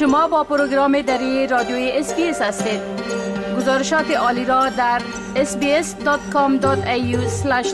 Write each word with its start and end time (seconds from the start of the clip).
شما 0.00 0.28
با 0.28 0.44
پروگرام 0.44 1.02
دری 1.02 1.46
رادیوی 1.46 1.90
SBS 1.94 2.42
هستید. 2.42 2.80
گزارشات 3.56 4.10
عالی 4.10 4.44
را 4.44 4.68
در 4.68 5.02
sbs.com.au 5.34 6.66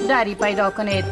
دری 0.09 0.35
پیدا 0.35 0.71
کنید. 0.71 1.05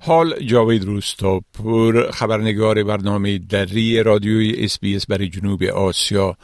حال 0.00 0.44
جاوید 0.44 0.84
روستاپور 0.84 2.10
خبرنگار 2.10 2.84
برنامه 2.84 3.38
دری 3.38 4.02
رادیوی 4.02 4.64
SBS 4.64 5.06
برای 5.06 5.28
جنوب 5.28 5.62
آسیا 5.62 6.36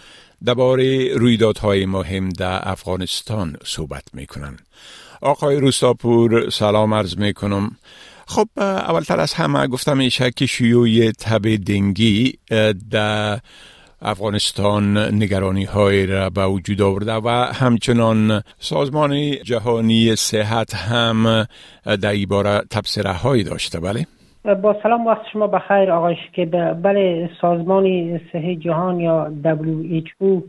درباره 0.44 1.14
رویدادهای 1.14 1.86
مهم 1.86 2.28
در 2.28 2.68
افغانستان 2.68 3.56
صحبت 3.64 4.04
می 4.12 4.26
کنند. 4.26 4.66
آقای 5.20 5.56
روستاپور 5.56 6.50
سلام 6.50 6.94
عرض 6.94 7.16
می 7.16 7.34
کنم 7.34 7.76
خب 8.26 8.48
اولتر 8.58 9.20
از 9.20 9.34
همه 9.34 9.66
گفتم 9.66 9.96
میشه 9.96 10.30
که 10.30 10.46
شیوع 10.46 11.10
تب 11.10 11.56
دنگی 11.56 12.38
در 12.90 13.38
افغانستان 14.02 14.98
نگرانی 14.98 15.64
های 15.64 16.06
را 16.06 16.30
به 16.30 16.46
وجود 16.46 16.82
آورده 16.82 17.12
و 17.12 17.28
همچنان 17.54 18.42
سازمان 18.58 19.30
جهانی 19.30 20.16
صحت 20.16 20.74
هم 20.74 21.46
در 22.02 22.10
این 22.10 22.28
باره 22.28 22.60
تبصره 22.70 23.12
هایی 23.12 23.44
داشته 23.44 23.80
بله؟ 23.80 24.06
با 24.62 24.76
سلام 24.82 25.06
وقت 25.06 25.22
شما 25.32 25.46
بخیر 25.46 25.90
آقای 25.90 26.16
که 26.32 26.46
بله 26.82 27.30
سازمان 27.40 28.20
صحی 28.32 28.56
جهان 28.56 29.00
یا 29.00 29.32
WHO 29.44 30.42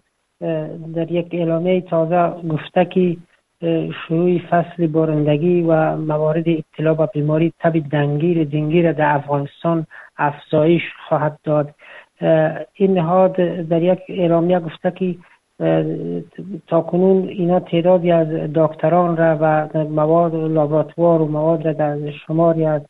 در 0.95 1.11
یک 1.11 1.27
اعلامیه 1.31 1.81
تازه 1.81 2.47
گفته 2.49 2.85
که 2.93 3.17
شروع 4.07 4.39
فصل 4.39 4.87
بارندگی 4.87 5.61
و 5.61 5.95
موارد 5.95 6.43
ابتلا 6.47 6.93
به 6.93 7.05
بیماری 7.13 7.53
تب 7.59 7.89
دنگیر 7.89 8.43
دنگیر 8.43 8.91
در 8.91 9.15
افغانستان 9.15 9.85
افزایش 10.17 10.81
خواهد 11.07 11.39
داد. 11.43 11.75
این 12.73 12.93
نهاد 12.93 13.35
در 13.69 13.81
یک 13.81 13.99
اعلامیه 14.09 14.59
گفته 14.59 14.91
که 14.91 15.15
تا 16.67 16.81
کنون 16.81 17.27
اینا 17.27 17.59
تعدادی 17.59 18.11
از 18.11 18.27
دکتران 18.53 19.17
را 19.17 19.37
و 19.41 19.67
مواد 19.83 20.35
لابراتوار 20.35 21.21
و 21.21 21.25
مواد 21.25 21.65
را 21.65 21.73
در 21.73 22.11
شماری 22.11 22.65
از 22.65 22.81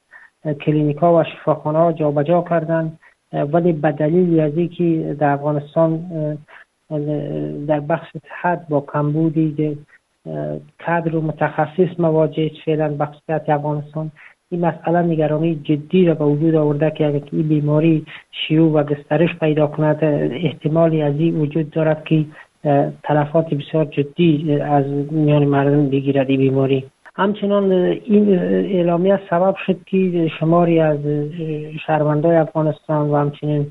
کلینیک 0.61 0.97
ها 0.97 1.16
و 1.16 1.23
شفاخانه 1.23 1.77
ها 1.77 1.92
جابجا 1.92 2.42
کردند. 2.49 2.99
ولی 3.33 3.73
به 3.73 3.92
دلیل 3.92 4.39
از 4.39 4.58
اینکه 4.58 5.16
در 5.19 5.30
افغانستان 5.30 6.05
در 7.67 7.80
بخش 7.80 8.08
صحت 8.11 8.66
با 8.69 8.81
کمبودی 8.81 9.77
کادر 10.85 11.15
و 11.15 11.21
متخصص 11.21 11.99
مواجه 11.99 12.51
فعلا 12.65 12.95
بخشیت 12.99 13.49
افغانستان. 13.49 14.11
این 14.51 14.65
مسئله 14.65 15.01
نگرانی 15.01 15.55
جدی 15.55 16.05
را 16.05 16.13
به 16.13 16.25
وجود 16.25 16.55
آورده 16.55 16.91
که 16.91 17.07
اگر 17.07 17.21
این 17.31 17.47
بیماری 17.47 18.05
شیوع 18.31 18.71
و 18.71 18.83
گسترش 18.83 19.29
پیدا 19.39 19.67
کند 19.67 19.99
احتمالی 20.43 21.01
از 21.01 21.19
این 21.19 21.35
وجود 21.35 21.69
دارد 21.69 22.03
که 22.03 22.25
تلفات 23.03 23.53
بسیار 23.53 23.85
جدی 23.85 24.59
از 24.61 24.85
میان 25.11 25.45
مردم 25.45 25.89
بگیرد 25.89 26.29
این 26.29 26.39
بیماری. 26.39 26.85
همچنان 27.15 27.71
این 27.71 28.39
اعلامیه 28.39 29.19
سبب 29.29 29.55
شد 29.65 29.77
که 29.85 30.27
شماری 30.39 30.79
از 30.79 30.99
شهروندای 31.85 32.35
افغانستان 32.35 33.09
و 33.09 33.15
همچنین 33.15 33.67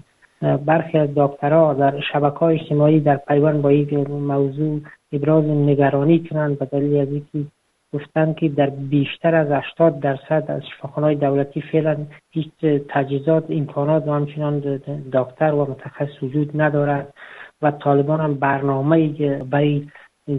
برخی 0.66 0.98
از 0.98 1.08
دکترها 1.16 1.74
در 1.74 2.00
شبکه 2.12 2.38
های 2.38 2.60
اجتماعی 2.60 3.00
در 3.00 3.16
پیوند 3.16 3.62
با 3.62 3.68
این 3.68 4.06
موضوع 4.06 4.80
ابراز 5.12 5.44
نگرانی 5.44 6.18
کنند 6.18 6.58
به 6.58 6.64
دلیل 6.64 6.96
از 6.96 7.08
اینکه 7.08 7.50
گفتند 7.94 8.36
که 8.36 8.48
در 8.48 8.70
بیشتر 8.70 9.34
از 9.34 9.48
80 9.50 10.00
درصد 10.00 10.44
از 10.48 10.62
شفاخانه 10.66 11.14
دولتی 11.14 11.60
فعلا 11.60 11.96
هیچ 12.30 12.50
تجهیزات 12.88 13.44
امکانات 13.50 14.08
و 14.08 14.12
همچنان 14.12 14.80
دکتر 15.12 15.52
و 15.52 15.70
متخصص 15.70 16.22
وجود 16.22 16.62
ندارد 16.62 17.14
و 17.62 17.70
طالبان 17.70 18.20
هم 18.20 18.34
برنامه 18.34 19.08
برای 19.50 19.86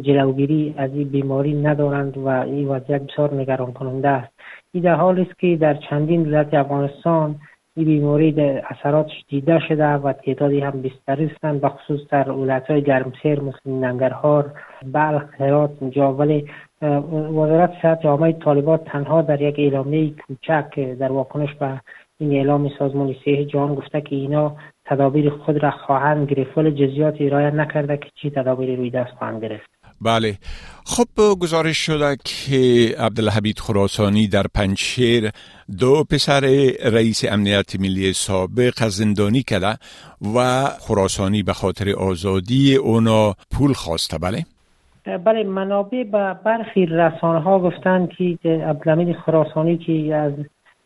جلوگیری 0.01 0.75
از 0.77 0.91
این 0.93 1.07
بیماری 1.07 1.53
ندارند 1.53 2.17
و 2.17 2.27
این 2.27 2.67
وضعیت 2.67 3.01
بسیار 3.01 3.33
نگران 3.33 3.73
کننده 3.73 4.09
است. 4.09 4.33
این 4.71 4.83
در 4.83 4.95
حال 4.95 5.19
است 5.19 5.39
که 5.39 5.57
در 5.57 5.73
چندین 5.73 6.27
ولایت 6.27 6.53
افغانستان 6.53 7.35
این 7.77 7.85
بیماری 7.85 8.41
اثراتش 8.41 9.25
دیده 9.27 9.59
شده 9.59 9.87
و 9.87 10.13
تعدادی 10.13 10.59
هم 10.59 10.81
بستری 10.81 11.25
هستند 11.25 11.61
بخصوص 11.61 11.99
در 12.09 12.31
ولایت 12.31 12.71
های 12.71 12.81
گرمسیر 12.81 13.41
مثل 13.41 13.69
ننگرهار 13.69 14.51
بلخ 14.93 15.23
هرات 15.41 15.71
اینجا. 15.81 16.13
ولی 16.13 16.47
وزارت 16.81 17.73
صحت 17.81 18.01
جامعه 18.01 18.31
طالبات 18.31 18.85
تنها 18.85 19.21
در 19.21 19.41
یک 19.41 19.59
اعلامیه 19.59 20.13
کوچک 20.27 20.79
در 20.79 21.11
واکنش 21.11 21.53
به 21.53 21.81
این 22.19 22.31
اعلام 22.31 22.69
سازمان 22.79 23.15
صحی 23.25 23.45
جهان 23.45 23.75
گفته 23.75 24.01
که 24.01 24.15
اینا 24.15 24.55
تدابیر 24.85 25.29
خود 25.29 25.63
را 25.63 25.71
خواهند 25.71 26.27
گرفت. 26.27 26.57
ولی 26.57 26.71
جزیات 26.71 27.15
ارائه 27.19 27.51
نکرده 27.51 27.97
که 27.97 28.09
چی 28.15 28.29
تدابیر 28.29 28.75
روی 28.75 28.89
دست 28.89 29.11
خواهند 29.11 29.41
گرفت. 29.41 29.84
بله 30.01 30.37
خب 30.85 31.37
گزارش 31.39 31.77
شده 31.77 32.17
که 32.23 32.95
عبدالحبید 32.99 33.59
خراسانی 33.59 34.27
در 34.27 34.43
پنجشیر 34.53 35.31
دو 35.79 36.03
پسر 36.03 36.39
رئیس 36.85 37.25
امنیت 37.31 37.79
ملی 37.79 38.13
سابق 38.13 38.87
زندانی 38.87 39.43
کرده 39.43 39.77
و 40.35 40.65
خراسانی 40.79 41.43
به 41.43 41.53
خاطر 41.53 41.91
آزادی 41.91 42.75
اونا 42.75 43.33
پول 43.51 43.73
خواسته 43.73 44.17
بله؟ 44.17 44.45
بله 45.05 45.43
منابع 45.43 46.03
به 46.03 46.35
برخی 46.45 46.85
رسانه 46.85 47.39
ها 47.39 47.59
گفتند 47.59 48.09
که 48.09 48.37
عبدالحمید 48.45 49.15
خراسانی 49.15 49.77
که 49.77 50.15
از 50.15 50.33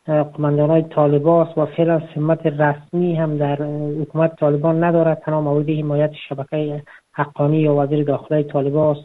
قماندان 0.07 0.69
های 0.69 0.83
طالباس 0.95 1.57
و 1.57 1.65
فعلا 1.65 2.01
سمت 2.15 2.45
رسمی 2.45 3.15
هم 3.15 3.37
در 3.37 3.55
حکومت 4.01 4.35
طالبان 4.39 4.83
ندارد 4.83 5.21
تنها 5.25 5.41
مورد 5.41 5.69
حمایت 5.69 6.11
شبکه 6.29 6.83
حقانی 7.13 7.57
یا 7.57 7.75
وزیر 7.75 8.03
داخلی 8.03 8.43
طالباس 8.43 8.97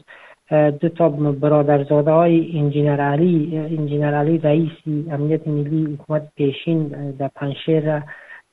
دو 0.50 0.88
تا 0.88 1.08
برادرزاده 1.08 2.10
های 2.10 2.58
انجینر 2.58 3.00
علی 3.00 3.58
انجینر 3.58 4.14
علی 4.14 4.38
رئیسی 4.38 5.06
امنیت 5.10 5.48
ملی 5.48 5.84
حکومت 5.84 6.28
پیشین 6.36 6.88
در 7.18 7.30
پنشیر 7.36 8.02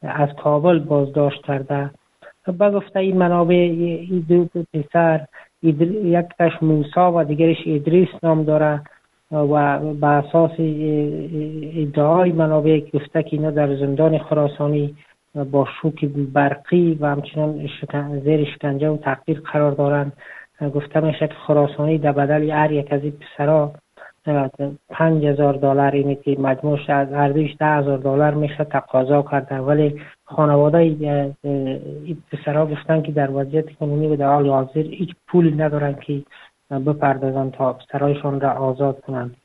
از 0.02 0.30
کابل 0.44 0.80
بازداشت 0.80 1.46
کرده. 1.46 1.92
با 2.58 2.72
گفته 2.72 3.00
این 3.00 3.18
منابع 3.18 3.56
این 3.56 4.26
دو 4.30 4.48
پسر 4.74 5.26
یکش 5.64 6.52
موسا 6.62 7.12
و 7.12 7.24
دیگرش 7.24 7.58
ادریس 7.66 8.10
نام 8.24 8.44
داره. 8.44 8.82
و 9.32 9.80
به 9.94 10.08
اساس 10.08 10.52
ادعای 11.76 12.32
منابع 12.32 12.80
گفته 12.94 13.24
که 13.24 13.38
اینا 13.38 13.52
در 13.52 13.76
زندان 13.76 14.18
خراسانی 14.18 14.96
با 15.36 15.68
شوک 15.82 16.06
برقی 16.06 16.98
و 17.02 17.06
همچنان 17.06 17.70
زیر 18.20 18.46
شکنجه 18.46 18.90
و 18.90 18.98
تقدیر 18.98 19.40
قرار 19.40 19.72
دارند. 19.72 20.14
گفته 20.76 21.00
میشه 21.00 21.28
که 21.28 21.34
خراسانی 21.34 21.98
در 21.98 22.12
بدل 22.12 22.52
هر 22.52 22.72
یک 22.72 22.94
از 22.94 23.04
این 23.04 23.12
پسرها 23.12 23.74
پنج 24.90 25.26
هزار 25.26 25.54
دلار 25.54 25.92
اینه 25.92 26.16
که 26.16 26.38
مجموعش 26.40 26.90
از 26.90 27.14
ارزش 27.14 27.56
ده 27.60 27.66
هزار 27.66 27.98
دلار 27.98 28.34
میشه 28.34 28.64
تقاضا 28.64 29.22
کرده 29.22 29.56
ولی 29.56 30.02
خانواده 30.24 30.78
این 30.78 31.36
پسرها 32.32 32.66
گفتن 32.66 33.02
که 33.02 33.12
در 33.12 33.32
وضعیت 33.32 33.74
کنونی 33.74 34.08
و 34.08 34.16
در 34.16 34.28
حال 34.28 34.50
حاضر 34.50 34.82
هیچ 34.82 35.10
پولی 35.28 35.52
ندارن 35.52 35.94
که 35.94 36.24
بپردازن 36.72 37.50
تا 37.50 37.74
پسرهایشان 37.74 38.42
را 38.42 38.52
آزاد 38.52 39.02
کنند. 39.02 39.36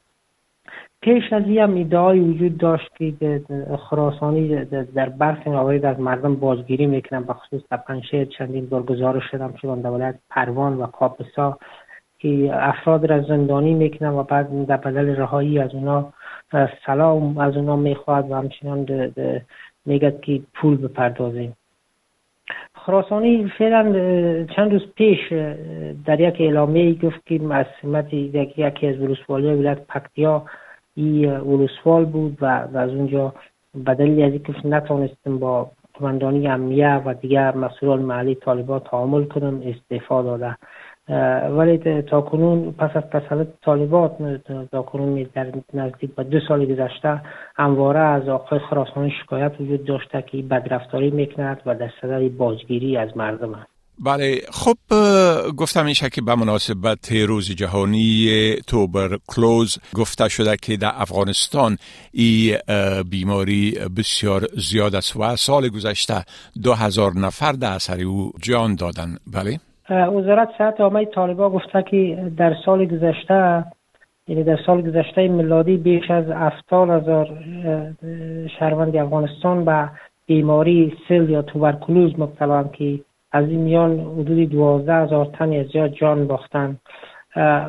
پیش 1.07 1.33
از 1.33 1.43
هم 1.43 1.77
ادعای 1.77 2.21
وجود 2.21 2.59
داشت 2.59 2.91
که 2.99 3.41
خراسانی 3.79 4.65
در 4.95 5.09
برخی 5.09 5.51
موارد 5.51 5.85
از 5.85 6.01
مردم 6.01 6.35
بازگیری 6.35 6.87
می‌کنن 6.87 7.25
بخصوص 7.25 7.63
در 7.71 7.77
پنشهر 7.77 8.25
چندین 8.25 8.67
بار 8.67 8.83
گزارش 8.83 9.23
شدم 9.31 9.55
شدن 9.63 9.81
در 9.81 9.91
ولایت 9.91 10.15
پروان 10.31 10.77
و 10.77 10.87
کاپسا 10.87 11.59
که 12.19 12.51
افراد 12.53 13.07
را 13.07 13.23
زندانی 13.23 13.75
می‌کنن 13.75 14.09
و 14.09 14.23
بعد 14.23 14.67
در 14.67 14.77
بدل 14.77 15.17
رهایی 15.17 15.59
از 15.59 15.75
اونا 15.75 16.13
سلام 16.87 17.39
از 17.39 17.57
اونا 17.57 17.77
می‌خواد 17.77 18.31
و 18.31 18.35
همچنان 18.35 18.87
میگد 19.87 20.21
که 20.21 20.41
پول 20.55 20.77
بپردازیم. 20.77 21.57
خراسانی 22.75 23.53
فعلا 23.59 23.83
چند 24.57 24.73
روز 24.73 24.87
پیش 24.97 25.33
در 26.07 26.21
یک 26.21 26.41
اعلامیه 26.41 26.95
گفت 26.95 27.27
که 27.27 27.41
از 27.51 27.67
سمت 27.83 28.15
یکی 28.15 28.87
از 28.87 29.01
ولسوالی 29.01 29.47
ولایت 29.47 29.87
پکتیا 29.87 30.43
ای 30.97 31.27
ولسوال 31.27 32.05
بود 32.05 32.39
و, 32.41 32.45
از 32.75 32.91
اونجا 32.91 33.35
بدلی 33.87 34.23
از 34.23 34.33
اینکه 34.33 34.55
نتونستیم 34.65 35.39
با 35.39 35.71
قماندانی 35.95 36.49
امنیه 36.49 37.03
و 37.07 37.15
دیگر 37.15 37.57
مسئولان 37.57 38.03
محلی 38.03 38.35
طالبان 38.35 38.81
تعامل 38.81 39.25
کنم 39.25 39.63
استعفا 39.65 40.23
داده. 40.23 40.57
ولی 41.49 42.03
تا 42.03 42.21
کنون 42.21 42.73
پس 42.73 42.91
از 42.97 43.03
تسلط 43.11 43.47
طالبات 43.63 44.17
تا 44.73 44.83
کنون 44.83 45.27
در 45.35 45.47
نزدیک 45.75 46.15
به 46.15 46.25
دو 46.25 46.41
سال 46.41 46.65
گذشته 46.65 47.21
همواره 47.57 48.01
از 48.01 48.29
آقای 48.29 48.59
خراسانی 48.59 49.11
شکایت 49.11 49.53
وجود 49.61 49.85
داشته 49.85 50.23
که 50.23 50.43
بدرفتاری 50.43 51.11
می‌کند 51.11 51.63
و 51.67 51.75
در 51.75 51.91
صدر 52.01 52.29
باجگیری 52.29 52.97
از 52.97 53.17
مردم 53.17 53.55
است. 53.55 53.76
بله 54.05 54.41
خب 54.51 54.77
گفتم 55.57 55.85
میشه 55.85 56.11
که 56.11 56.23
به 56.23 56.35
مناسبت 56.35 57.13
روز 57.13 57.51
جهانی 57.51 58.55
توبرکلوز 58.67 59.79
گفته 59.95 60.29
شده 60.29 60.57
که 60.63 60.77
در 60.77 60.93
افغانستان 60.95 61.77
این 62.13 62.57
بیماری 63.11 63.79
بسیار 63.97 64.47
زیاد 64.57 64.95
است 64.95 65.17
و 65.17 65.37
سال 65.37 65.69
گذشته 65.69 66.25
دو 66.63 66.73
هزار 66.75 67.13
نفر 67.15 67.53
در 67.53 67.73
اثر 67.73 68.01
او 68.05 68.33
جان 68.43 68.75
دادن. 68.75 69.17
بله؟ 69.33 69.59
وزارت 69.91 70.49
صحت 70.59 70.81
عامه 70.81 71.05
طالبا 71.05 71.51
گفته 71.51 71.85
که 71.91 72.31
در 72.37 72.55
سال 72.65 72.85
گذشته 72.85 73.65
یعنی 74.29 74.45
در 74.45 74.59
سال 74.67 74.83
گذشته 74.83 75.29
میلادی 75.29 75.77
بیش 75.77 76.11
از 76.11 76.25
افتال 76.31 76.91
هزار 76.91 77.29
شهروند 78.59 78.97
افغانستان 78.97 79.65
به 79.65 79.89
بیماری 80.27 80.93
سل 81.09 81.31
یا 81.31 81.43
توبرکلوز 81.43 82.13
مبتلا 82.19 82.65
که 82.65 83.01
از 83.37 83.49
این 83.49 83.61
میان 83.61 84.01
حدود 84.01 84.51
دوازده 84.51 85.03
هزار 85.03 85.27
تن 85.27 85.53
از 85.53 85.67
زیاد 85.67 85.91
جان 85.91 86.27
باختن. 86.27 86.77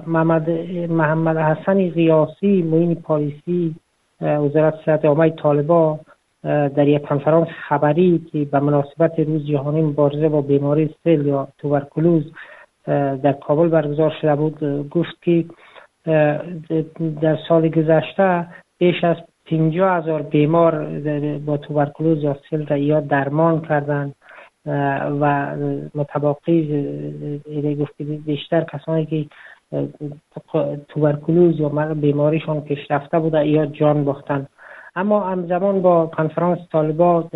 محمد, 0.07 0.49
محمد 0.89 1.37
حسن 1.37 1.89
قیاسی 1.89 2.61
معین 2.61 2.95
پالیسی 2.95 3.75
وزارت 4.21 4.73
صحت 4.85 5.05
عامه 5.05 5.29
طالبا 5.29 5.99
در 6.43 6.87
یک 6.87 7.01
کنفرانس 7.01 7.47
خبری 7.67 8.25
که 8.31 8.45
به 8.45 8.59
مناسبت 8.59 9.19
روز 9.19 9.45
جهانی 9.45 9.81
مبارزه 9.81 10.29
با 10.29 10.41
بیماری 10.41 10.95
سل 11.03 11.25
یا 11.25 11.47
توبرکلوز 11.57 12.31
در 13.23 13.33
کابل 13.33 13.67
برگزار 13.67 14.13
شده 14.21 14.35
بود 14.35 14.89
گفت 14.89 15.21
که 15.21 15.45
در 17.21 17.37
سال 17.49 17.69
گذشته 17.69 18.47
بیش 18.77 19.03
از 19.03 19.17
50 19.45 19.97
هزار 19.97 20.21
بیمار 20.21 20.85
با 21.45 21.57
توبرکلوز 21.57 22.23
یا 22.23 22.37
سل 22.49 22.65
را 22.65 22.77
یا 22.77 22.99
درمان 22.99 23.61
کردند. 23.61 24.15
و 24.67 25.55
متباقی 25.95 27.75
گفت 27.79 28.01
بیشتر 28.01 28.63
کسانی 28.63 29.05
که 29.05 29.25
توبرکلوز 30.87 31.59
یا 31.59 31.69
بیماریشان 31.93 32.61
پیشرفته 32.61 33.19
بوده 33.19 33.47
یا 33.47 33.65
جان 33.65 34.03
باختن. 34.03 34.47
اما 34.95 35.19
همزمان 35.19 35.81
با 35.81 36.05
کنفرانس 36.05 36.59
طالبا 36.71 37.29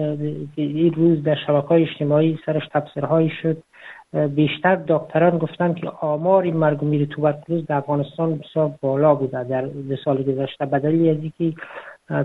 این 0.56 0.94
روز 0.94 1.24
در 1.24 1.36
شبکه 1.48 1.68
های 1.68 1.84
اجتماعی 1.84 2.40
سرش 2.46 2.68
تبصرهایی 2.68 3.30
شد. 3.42 3.58
بیشتر 4.36 4.76
دکتران 4.88 5.38
گفتن 5.38 5.74
که 5.74 5.90
آمار 5.90 6.44
مرگ 6.44 6.84
و 6.84 6.86
میر 6.86 7.06
توبرکلوز 7.06 7.66
در 7.66 7.76
افغانستان 7.76 8.38
بسیار 8.38 8.72
بالا 8.82 9.16
بوده. 9.16 9.44
در 9.44 9.70
سال 10.06 10.24
گذشته 10.24 10.66
به 10.66 10.78
از 10.78 10.84
اینکه 10.94 11.54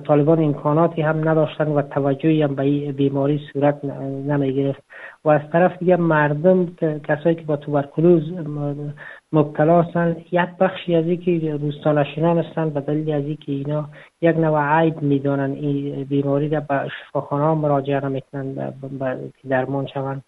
طالبان 0.05 0.45
امکاناتی 0.45 1.03
هم 1.03 1.29
نداشتن 1.29 1.69
و 1.69 1.83
توجهی 1.83 2.43
هم 2.43 2.55
به 2.55 2.93
بیماری 2.93 3.41
صورت 3.53 3.85
نمی 4.29 4.55
گرفت 4.55 4.83
و 5.25 5.29
از 5.29 5.41
طرف 5.53 5.79
دیگه 5.79 5.97
مردم 5.97 6.67
کسایی 7.09 7.35
که 7.35 7.43
با 7.43 7.57
توبرکلوز 7.57 8.23
مبتلا 9.33 9.83
هستند 9.83 10.17
یک 10.33 10.49
بخشی 10.61 10.95
از 10.95 11.05
اینکه 11.07 11.57
روستانشینان 11.57 12.39
هستند 12.39 12.75
به 12.75 12.81
دلیل 12.81 13.13
از 13.13 13.25
اینکه 13.25 13.53
اینا 13.53 13.89
یک 14.21 14.37
نوع 14.37 14.81
عیب 14.81 15.03
می‌دانن 15.03 15.51
این 15.53 16.05
بیماری 16.05 16.49
را 16.49 16.61
به 16.61 16.89
شفاخانه 16.89 17.61
مراجعه 17.61 18.09
نمی‌کنن 18.09 18.55
که 19.43 19.49
درمان 19.49 19.87
شوند. 19.87 20.23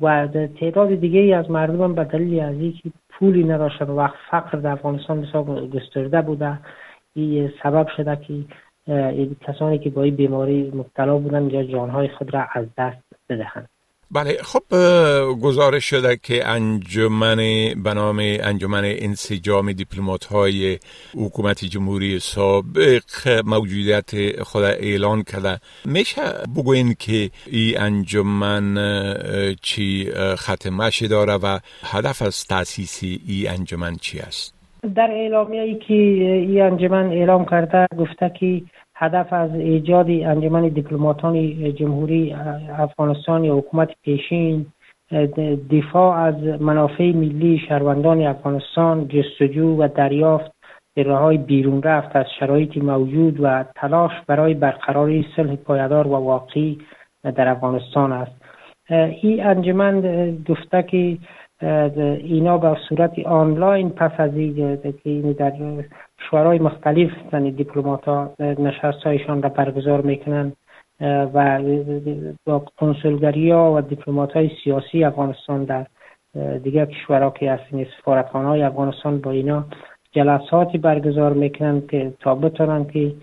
و 0.00 0.26
تعداد 0.60 0.94
دیگه 0.94 1.20
ای 1.20 1.34
از 1.34 1.50
مردم 1.50 1.94
به 1.94 2.04
دلیل 2.04 2.40
از 2.40 2.54
اینکه 2.54 2.90
پولی 3.10 3.44
نداشتن 3.44 3.84
و 3.84 4.08
فقر 4.30 4.58
در 4.58 4.70
افغانستان 4.70 5.20
بسیار 5.20 5.66
گسترده 5.66 6.22
بوده 6.22 6.58
این 7.14 7.52
سبب 7.62 7.86
شده 7.96 8.16
که 8.16 8.34
کسانی 9.46 9.78
که 9.78 9.90
با 9.90 10.02
این 10.02 10.16
بیماری 10.16 10.72
مبتلا 10.74 11.18
بودن 11.18 11.50
یا 11.50 11.64
جانهای 11.64 12.08
خود 12.08 12.34
را 12.34 12.46
از 12.54 12.66
دست 12.78 13.02
بدهند. 13.28 13.68
بله 14.10 14.38
خب 14.42 14.62
گزارش 15.42 15.84
شده 15.84 16.16
که 16.16 16.48
انجمن 16.48 17.36
به 17.82 17.94
نام 17.94 18.18
انجمن 18.20 18.82
انسجام 18.84 19.72
دیپلمات 19.72 20.24
های 20.24 20.78
حکومت 21.14 21.64
جمهوری 21.64 22.18
سابق 22.18 23.42
موجودیت 23.44 24.42
خود 24.42 24.62
اعلان 24.62 25.22
کرده. 25.22 25.60
میشه 25.84 26.22
بگوین 26.56 26.94
که 26.98 27.30
این 27.46 27.80
انجمن 27.80 28.74
چی 29.62 30.10
ختمش 30.34 31.02
داره 31.02 31.34
و 31.34 31.58
هدف 31.82 32.22
از 32.22 32.44
تاسیس 32.44 33.02
این 33.02 33.50
انجمن 33.50 33.96
چی 33.96 34.18
است؟ 34.18 34.54
در 34.94 35.10
اعلامیه 35.10 35.62
ای 35.62 35.74
که 35.74 35.94
این 35.94 36.62
انجمن 36.62 37.06
اعلام 37.12 37.44
کرده 37.44 37.86
گفته 37.98 38.30
که 38.40 38.62
هدف 38.96 39.32
از 39.32 39.54
ایجاد 39.54 40.06
انجمن 40.10 40.68
دیپلماتان 40.68 41.74
جمهوری 41.74 42.34
افغانستان 42.78 43.44
یا 43.44 43.56
حکومت 43.56 43.88
پیشین 44.02 44.66
دفاع 45.70 46.16
از 46.16 46.34
منافع 46.60 47.12
ملی 47.12 47.60
شهروندان 47.68 48.22
افغانستان 48.22 49.08
جستجو 49.08 49.76
و 49.76 49.88
دریافت 49.88 50.54
های 50.96 51.38
بیرون 51.38 51.82
رفت 51.82 52.16
از 52.16 52.26
شرایط 52.40 52.76
موجود 52.76 53.40
و 53.40 53.64
تلاش 53.76 54.12
برای 54.26 54.54
برقراری 54.54 55.26
صلح 55.36 55.56
پایدار 55.56 56.06
و 56.06 56.10
واقعی 56.10 56.78
در 57.24 57.48
افغانستان 57.48 58.12
است. 58.12 58.32
این 59.22 59.46
انجمن 59.46 60.00
گفته 60.48 60.82
که 60.82 61.18
اینا 61.60 62.58
به 62.58 62.76
صورت 62.88 63.18
آنلاین 63.18 63.90
پس 63.90 64.12
از 64.18 64.30
این 65.04 65.32
در 65.32 65.52
شورای 66.30 66.58
مختلف 66.58 67.10
یعنی 67.32 67.50
دیپلمات 67.50 68.04
ها 68.04 68.30
نشست 68.40 69.02
هایشان 69.02 69.42
را 69.42 69.48
برگزار 69.48 70.00
می‌کنن 70.00 70.52
و 71.00 71.60
با 72.46 72.64
کنسولگری 72.78 73.50
ها 73.50 73.74
و 73.74 73.80
دیپلمات 73.80 74.32
های 74.32 74.50
سیاسی 74.64 75.04
افغانستان 75.04 75.64
در 75.64 75.86
دیگر 76.58 76.86
کشورها 76.86 77.30
که 77.30 77.52
هستین 77.52 77.86
سفارتخانه 78.00 78.48
های 78.48 78.62
افغانستان 78.62 79.20
با 79.20 79.30
اینا 79.30 79.64
جلساتی 80.12 80.78
برگزار 80.78 81.32
می‌کنن 81.32 81.82
که 81.86 82.12
تا 82.20 82.34
بتونن 82.34 82.84
که 82.84 83.14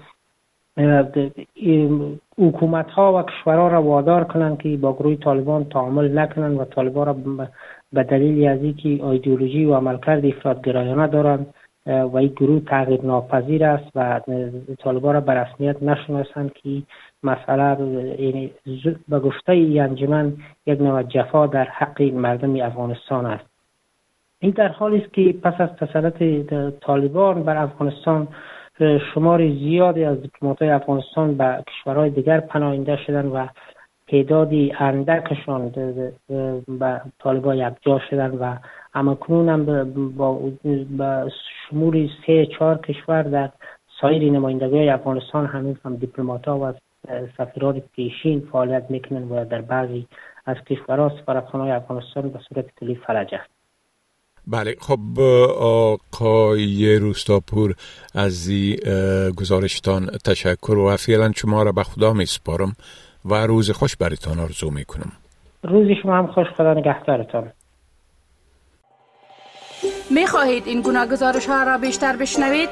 حکومت 2.38 2.92
ها 2.92 3.14
و 3.14 3.24
کشورها 3.24 3.68
را 3.68 3.82
وادار 3.82 4.24
کنند 4.24 4.58
که 4.58 4.78
با 4.78 4.94
گروه 4.94 5.16
طالبان 5.16 5.64
تعامل 5.64 6.20
نکنند 6.20 6.60
و 6.60 6.66
طالبان 6.66 7.08
را 7.08 7.14
به 7.94 8.04
دلیل 8.04 8.48
از 8.48 8.64
اینکه 8.64 9.06
ایدئولوژی 9.06 9.66
و 9.66 9.76
عملکرد 9.76 10.26
افرادگرایانه 10.26 11.08
دارند 11.08 11.54
و 11.86 12.18
این 12.18 12.28
گروه 12.28 12.60
تغییر 12.60 13.02
ناپذیر 13.02 13.66
است 13.66 13.92
و 13.96 14.22
طالبان 14.80 15.14
را 15.14 15.22
به 15.22 15.34
رسمیت 15.34 15.84
نشناسند 15.84 16.54
که 16.54 16.82
مسئله 17.24 17.78
یعنی 18.20 18.52
به 19.10 19.20
گفته 19.20 19.54
انجمن 19.80 20.34
یک 20.66 20.82
نوع 20.82 21.04
جفا 21.04 21.48
در 21.48 21.64
حق 21.64 22.02
مردم 22.02 22.62
افغانستان 22.62 23.26
است. 23.26 23.46
این 24.40 24.52
در 24.52 24.68
حالی 24.68 25.02
است 25.02 25.14
که 25.14 25.36
پس 25.44 25.62
از 25.62 25.70
تسلط 25.70 26.24
طالبان 26.82 27.44
بر 27.44 27.58
افغانستان 27.58 28.28
شمار 29.14 29.50
زیادی 29.50 30.04
از 30.04 30.22
دیپلمات‌های 30.22 30.70
افغانستان 30.72 31.38
به 31.38 31.64
کشورهای 31.68 32.10
دیگر 32.10 32.40
پناهنده 32.40 32.98
شدن 32.98 33.26
و 33.26 33.48
تعدادی 34.12 34.74
اندکشان 34.80 35.70
به 36.68 37.02
طالبان 37.20 37.58
یکجا 37.58 38.00
شدن 38.10 38.30
و 38.30 38.56
اما 38.94 39.16
کنون 39.16 39.50
هم 39.50 39.84
با, 40.18 40.52
شمول 41.70 42.10
سه 42.28 42.46
چهار 42.46 42.78
کشور 42.78 43.24
در 43.24 43.50
سایر 44.02 44.32
نمایندگی 44.32 44.78
های 44.78 44.90
افغانستان 44.90 45.46
هنوز 45.46 45.76
هم 45.86 45.96
دیپلمات 45.96 46.48
ها 46.48 46.60
و 46.60 46.74
سفیران 47.38 47.80
پیشین 47.80 48.48
فعالیت 48.52 48.86
می‌کنن 48.90 49.24
و 49.24 49.46
در 49.46 49.62
بعضی 49.62 50.08
از 50.46 50.58
کشورها 50.70 51.12
سفارتخانه 51.22 51.64
های 51.64 51.74
افغانستان 51.74 52.30
به 52.30 52.40
صورت 52.50 52.66
کلی 52.80 52.96
فلج 52.96 53.34
است. 53.34 53.50
بله 54.48 54.76
خب 54.80 55.20
آقای 55.60 56.96
روستاپور 56.96 57.76
از 58.16 58.52
گزارشتان 59.36 60.06
تشکر 60.26 60.78
و 60.78 60.98
فعلا 60.98 61.32
شما 61.36 61.64
را 61.64 61.72
به 61.72 61.84
خدا 61.84 62.14
می 62.14 62.26
سپارم 62.26 62.74
و 63.26 63.34
روز 63.34 63.72
خوش 63.72 63.96
برتان 63.96 64.40
آرزو 64.40 64.72
می 64.72 64.86
کنم 64.86 65.12
روز 65.64 65.88
شما 66.04 66.18
هم 66.18 66.28
خوش 66.28 66.48
خدا 66.58 66.74
نگهدارتان 66.74 67.52
می 70.10 70.28
خواهید 70.28 70.68
این 70.68 70.82
گونه 70.82 71.06
گزارش 71.06 71.46
ها 71.46 71.64
را 71.64 71.78
بیشتر 71.78 72.16
بشنوید؟ 72.16 72.70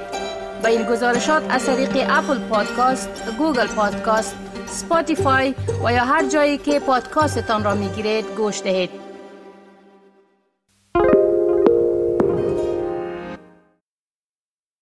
با 0.64 0.70
این 0.70 0.84
گزارشات 0.84 1.44
از 1.50 1.66
طریق 1.66 1.90
Apple 2.10 2.40
Podcast، 2.50 3.38
Google 3.38 3.68
Podcast، 3.68 4.36
Spotify 4.66 5.56
و 5.86 5.94
یا 5.94 6.06
هر 6.06 6.30
جایی 6.30 6.58
که 6.58 6.80
پادکاستتان 6.80 7.64
را 7.64 7.76
می 7.76 7.90
گیرید 7.90 8.26
گوش 8.38 8.62
دهید. 8.62 9.09